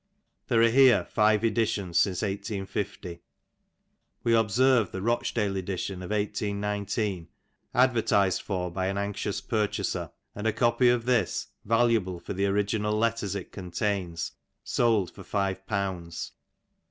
There 0.47 0.63
are 0.63 0.69
here 0.69 1.05
five 1.05 1.43
editions 1.45 1.99
since 1.99 2.23
1850. 2.23 3.21
We 4.23 4.31
obserre 4.33 4.85
the 4.91 4.99
Bochdale 4.99 5.55
edition 5.55 6.01
of 6.01 6.09
1819 6.09 7.27
advertised 7.75 8.41
for 8.41 8.71
by 8.71 8.87
an 8.87 8.97
anxious 8.97 9.41
purchaser, 9.41 10.09
and 10.33 10.47
a 10.47 10.53
copy 10.53 10.89
of 10.89 11.05
this, 11.05 11.49
yaluable 11.67 12.19
for 12.19 12.33
the 12.33 12.47
original 12.47 12.97
letters 12.97 13.35
it 13.35 13.51
contains, 13.51 14.31
sold 14.63 15.11
for 15.11 15.21
five 15.23 15.67
poimds. 15.67 16.31